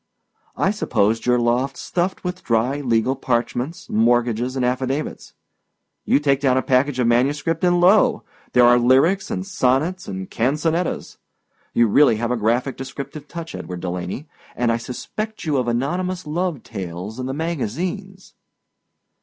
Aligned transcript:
I 0.57 0.71
supposed 0.71 1.27
your 1.27 1.37
loft 1.37 1.77
stuffed 1.77 2.23
with 2.23 2.43
dry 2.43 2.77
legal 2.81 3.15
parchments, 3.15 3.87
mortgages, 3.87 4.55
and 4.55 4.65
affidavits; 4.65 5.35
you 6.05 6.17
take 6.17 6.39
down 6.39 6.57
a 6.57 6.63
package 6.63 6.97
of 6.97 7.05
manuscript, 7.05 7.63
and 7.63 7.79
lo! 7.79 8.23
there 8.53 8.65
are 8.65 8.79
lyrics 8.79 9.29
and 9.29 9.45
sonnets 9.45 10.07
and 10.07 10.27
canzonettas. 10.31 11.17
You 11.75 11.85
really 11.85 12.15
have 12.15 12.31
a 12.31 12.35
graphic 12.35 12.77
descriptive 12.77 13.27
touch, 13.27 13.53
Edward 13.53 13.81
Delaney, 13.81 14.27
and 14.55 14.71
I 14.71 14.77
suspect 14.77 15.45
you 15.45 15.57
of 15.57 15.67
anonymous 15.67 16.25
love 16.25 16.63
tales 16.63 17.19
in 17.19 17.27
the 17.27 17.33
magazines. 17.35 18.33